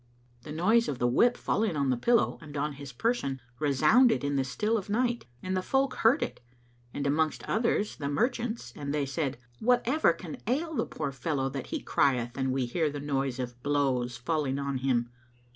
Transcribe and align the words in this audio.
The 0.41 0.51
noise 0.51 0.87
of 0.87 0.97
the 0.97 1.05
whip 1.05 1.37
falling 1.37 1.75
on 1.75 1.91
the 1.91 1.95
pillow 1.95 2.39
and 2.41 2.57
on 2.57 2.73
his 2.73 2.91
person 2.91 3.39
resounded 3.59 4.23
in 4.23 4.35
the 4.35 4.43
still 4.43 4.75
of 4.75 4.89
night 4.89 5.27
and 5.43 5.55
the 5.55 5.61
folk 5.61 5.93
heard 5.97 6.23
it, 6.23 6.39
and 6.91 7.05
amongst 7.05 7.43
others 7.43 7.97
the 7.97 8.09
merchants, 8.09 8.73
and 8.75 8.95
they 8.95 9.05
said, 9.05 9.37
"Whatever 9.59 10.11
can 10.13 10.41
ail 10.47 10.73
the 10.73 10.87
poor 10.87 11.11
fellow, 11.11 11.49
that 11.49 11.67
he 11.67 11.83
crieth 11.83 12.35
and 12.35 12.51
we 12.51 12.65
hear 12.65 12.89
the 12.89 12.99
noise 12.99 13.37
of 13.37 13.61
blows 13.61 14.17
falling 14.17 14.57
on 14.57 14.79
him? 14.79 15.11